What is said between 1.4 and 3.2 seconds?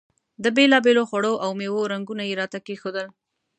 او میوو رنګونه یې راته کېښودل.